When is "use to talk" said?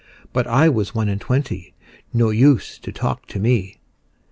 2.31-3.27